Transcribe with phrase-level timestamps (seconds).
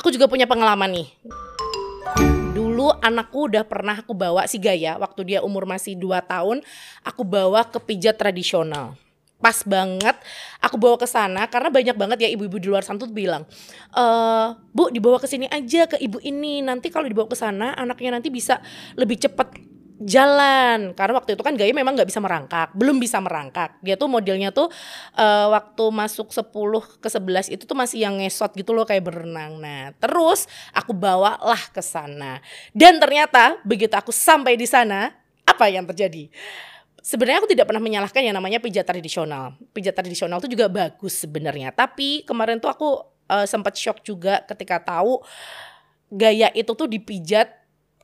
[0.00, 1.08] aku juga punya pengalaman nih.
[2.56, 6.64] Dulu anakku udah pernah aku bawa si Gaya waktu dia umur masih 2 tahun,
[7.04, 8.96] aku bawa ke pijat tradisional.
[9.40, 10.16] Pas banget
[10.60, 13.44] aku bawa ke sana karena banyak banget ya ibu-ibu di luar sana tuh bilang,
[13.92, 14.04] e,
[14.72, 16.60] "Bu, dibawa ke sini aja ke ibu ini.
[16.60, 18.60] Nanti kalau dibawa ke sana anaknya nanti bisa
[19.00, 19.56] lebih cepat
[20.00, 20.96] jalan.
[20.96, 23.76] Karena waktu itu kan Gaya memang nggak bisa merangkak belum bisa merangkak.
[23.84, 24.72] Dia tuh modelnya tuh
[25.14, 26.48] uh, waktu masuk 10
[26.98, 29.60] ke 11 itu tuh masih yang ngesot gitu loh kayak berenang.
[29.60, 32.40] Nah terus aku bawalah ke sana.
[32.72, 35.12] Dan ternyata begitu aku sampai di sana
[35.44, 36.32] apa yang terjadi?
[37.00, 39.56] Sebenarnya aku tidak pernah menyalahkan yang namanya pijat tradisional.
[39.72, 41.72] Pijat tradisional itu juga bagus sebenarnya.
[41.72, 42.88] Tapi kemarin tuh aku
[43.28, 45.24] uh, sempat shock juga ketika tahu
[46.10, 47.59] gaya itu tuh dipijat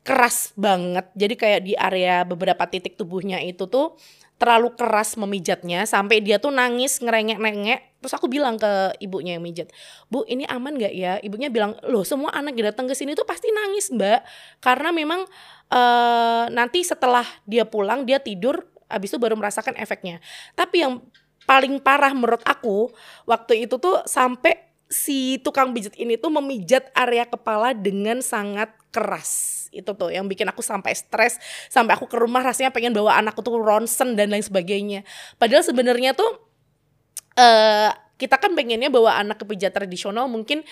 [0.06, 1.10] keras banget.
[1.18, 3.98] Jadi kayak di area beberapa titik tubuhnya itu tuh
[4.38, 7.98] terlalu keras memijatnya sampai dia tuh nangis ngerengek-nengek.
[7.98, 9.74] Terus aku bilang ke ibunya yang mijat,
[10.06, 13.26] "Bu, ini aman gak ya?" Ibunya bilang, "Loh, semua anak yang datang ke sini tuh
[13.26, 14.20] pasti nangis, Mbak."
[14.62, 15.26] Karena memang
[15.74, 20.22] uh, nanti setelah dia pulang dia tidur habis itu baru merasakan efeknya.
[20.54, 21.02] Tapi yang
[21.48, 22.90] paling parah menurut aku
[23.26, 29.66] waktu itu tuh sampai si tukang pijat ini tuh memijat area kepala dengan sangat keras.
[29.74, 31.36] Itu tuh yang bikin aku sampai stres
[31.68, 35.02] sampai aku ke rumah rasanya pengen bawa anakku tuh ronsen dan lain sebagainya.
[35.36, 36.30] Padahal sebenarnya tuh
[37.36, 40.64] uh, kita kan pengennya bawa anak ke pijat tradisional mungkin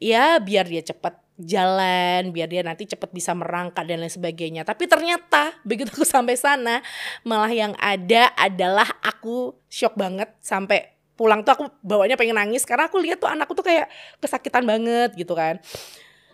[0.00, 4.66] ya biar dia cepat jalan biar dia nanti cepat bisa merangkak dan lain sebagainya.
[4.66, 6.82] Tapi ternyata begitu aku sampai sana
[7.22, 12.86] malah yang ada adalah aku shock banget sampai pulang tuh aku bawanya pengen nangis karena
[12.86, 13.90] aku lihat tuh anakku tuh kayak
[14.22, 15.58] kesakitan banget gitu kan.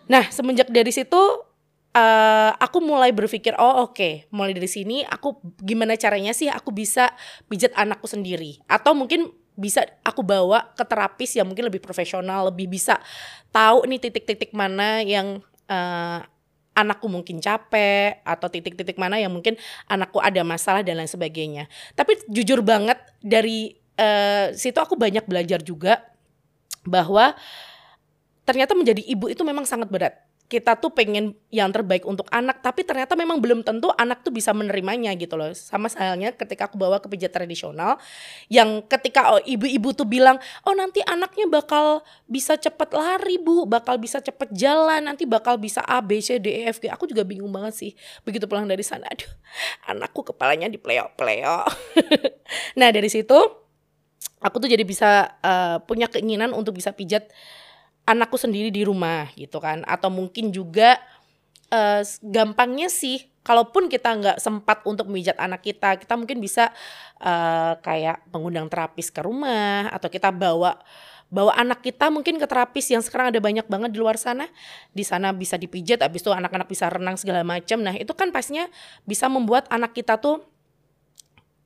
[0.05, 1.17] Nah semenjak dari situ
[1.97, 6.69] uh, aku mulai berpikir oh oke okay, mulai dari sini aku gimana caranya sih aku
[6.69, 7.09] bisa
[7.49, 8.61] pijat anakku sendiri?
[8.69, 13.01] Atau mungkin bisa aku bawa ke terapis yang mungkin lebih profesional lebih bisa
[13.49, 15.39] tahu nih titik-titik mana yang
[15.71, 16.19] uh,
[16.75, 19.55] anakku mungkin capek atau titik-titik mana yang mungkin
[19.87, 21.71] anakku ada masalah dan lain sebagainya.
[21.95, 26.03] Tapi jujur banget dari uh, situ aku banyak belajar juga
[26.85, 27.33] bahwa
[28.45, 30.15] ternyata menjadi ibu itu memang sangat berat.
[30.45, 34.53] Kita tuh pengen yang terbaik untuk anak tapi ternyata memang belum tentu anak tuh bisa
[34.53, 35.49] menerimanya gitu loh.
[35.57, 37.97] Sama halnya ketika aku bawa ke pijat tradisional
[38.45, 40.37] yang ketika oh, ibu-ibu tuh bilang
[40.69, 45.81] oh nanti anaknya bakal bisa cepet lari bu bakal bisa cepet jalan nanti bakal bisa
[45.81, 46.93] A B C D E F G.
[46.93, 47.91] Aku juga bingung banget sih
[48.21, 49.33] begitu pulang dari sana aduh
[49.89, 51.65] anakku kepalanya di pleo-pleo
[52.79, 53.64] nah dari situ
[54.45, 57.25] aku tuh jadi bisa uh, punya keinginan untuk bisa pijat
[58.05, 59.81] anakku sendiri di rumah gitu kan.
[59.89, 61.01] Atau mungkin juga
[61.73, 66.73] uh, gampangnya sih kalaupun kita nggak sempat untuk memijat anak kita kita mungkin bisa
[67.21, 70.81] uh, kayak mengundang terapis ke rumah atau kita bawa
[71.29, 74.45] bawa anak kita mungkin ke terapis yang sekarang ada banyak banget di luar sana.
[74.93, 77.81] Di sana bisa dipijat habis itu anak-anak bisa renang segala macam.
[77.81, 78.69] Nah itu kan pastinya
[79.09, 80.45] bisa membuat anak kita tuh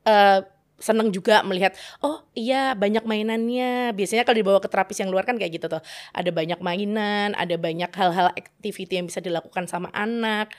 [0.08, 0.40] uh,
[0.80, 5.36] seneng juga melihat oh iya banyak mainannya biasanya kalau dibawa ke terapis yang luar kan
[5.36, 5.84] kayak gitu tuh
[6.16, 10.52] ada banyak mainan ada banyak hal-hal activity yang bisa dilakukan sama anak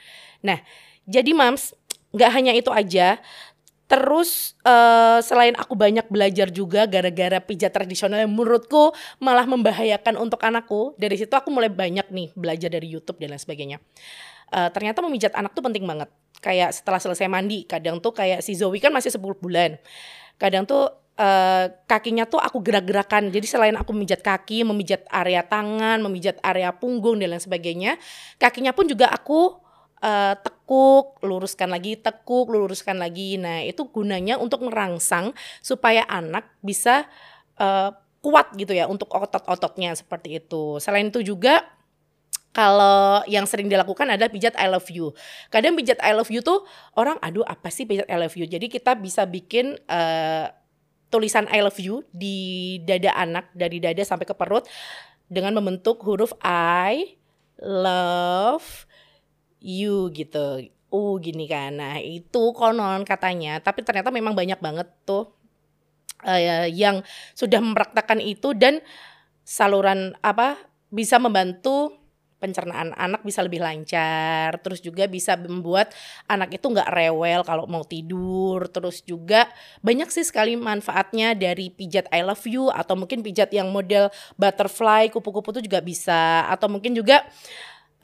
[0.45, 0.61] nah
[1.09, 1.75] jadi mams
[2.11, 3.19] nggak hanya itu aja
[3.91, 10.39] Terus uh, selain aku banyak belajar juga gara-gara pijat tradisional yang menurutku malah membahayakan untuk
[10.47, 10.95] anakku.
[10.95, 13.83] Dari situ aku mulai banyak nih belajar dari YouTube dan lain sebagainya.
[14.55, 16.07] Uh, ternyata memijat anak tuh penting banget
[16.41, 19.77] kayak setelah selesai mandi kadang tuh kayak si Zoe kan masih 10 bulan.
[20.41, 20.89] Kadang tuh
[21.21, 23.29] uh, kakinya tuh aku gerak-gerakan.
[23.29, 28.01] Jadi selain aku memijat kaki memijat area tangan memijat area punggung dan lain sebagainya
[28.41, 29.61] kakinya pun juga aku
[30.01, 33.37] uh, tekuk luruskan lagi tekuk luruskan lagi.
[33.37, 37.05] Nah itu gunanya untuk merangsang supaya anak bisa
[37.61, 40.77] uh, kuat gitu ya untuk otot-ototnya seperti itu.
[40.81, 41.65] Selain itu juga
[42.51, 45.15] kalau yang sering dilakukan adalah pijat I love you.
[45.55, 46.67] Kadang pijat I love you tuh
[46.99, 48.47] orang aduh apa sih pijat I love you.
[48.51, 50.51] Jadi kita bisa bikin uh,
[51.15, 54.67] tulisan I love you di dada anak dari dada sampai ke perut
[55.31, 57.15] dengan membentuk huruf I
[57.63, 58.87] love
[59.63, 60.67] you gitu.
[60.91, 61.79] Uh gini kan.
[61.79, 65.31] Nah, itu konon katanya, tapi ternyata memang banyak banget tuh
[66.27, 67.07] uh, yang
[67.39, 68.83] sudah mempraktekkan itu dan
[69.47, 70.59] saluran apa
[70.91, 72.00] bisa membantu
[72.41, 75.93] pencernaan anak bisa lebih lancar terus juga bisa membuat
[76.27, 78.67] anak itu nggak rewel kalau mau tidur.
[78.73, 79.47] Terus juga
[79.85, 84.09] banyak sih sekali manfaatnya dari pijat I love you atau mungkin pijat yang model
[84.41, 86.49] butterfly kupu-kupu itu juga bisa.
[86.49, 87.23] Atau mungkin juga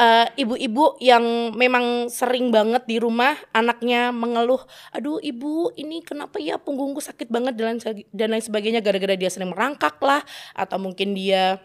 [0.01, 4.61] uh, ibu-ibu yang memang sering banget di rumah anaknya mengeluh,
[4.93, 7.57] aduh ibu ini kenapa ya punggungku sakit banget
[8.13, 10.23] dan lain sebagainya gara-gara dia sering merangkak lah
[10.53, 11.61] atau mungkin dia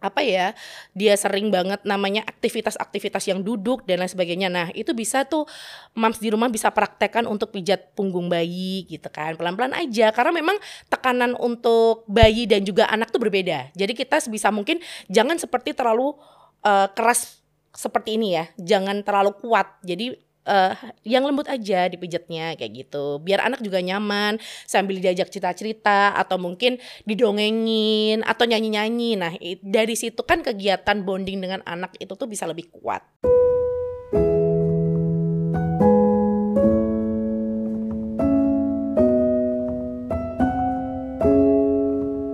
[0.00, 0.56] apa ya
[0.96, 4.48] dia sering banget namanya aktivitas-aktivitas yang duduk dan lain sebagainya.
[4.48, 5.44] Nah itu bisa tuh
[5.92, 10.08] mams di rumah bisa praktekkan untuk pijat punggung bayi gitu kan pelan-pelan aja.
[10.10, 10.56] Karena memang
[10.88, 13.70] tekanan untuk bayi dan juga anak tuh berbeda.
[13.76, 14.80] Jadi kita sebisa mungkin
[15.12, 16.16] jangan seperti terlalu
[16.64, 17.44] uh, keras
[17.76, 18.44] seperti ini ya.
[18.56, 19.78] Jangan terlalu kuat.
[19.84, 23.18] Jadi uh, yang lembut aja dipijatnya kayak gitu.
[23.20, 29.10] Biar anak juga nyaman sambil diajak cerita-cerita atau mungkin didongengin atau nyanyi-nyanyi.
[29.18, 33.02] Nah dari situ kan kegiatan bonding dengan anak itu tuh bisa lebih kuat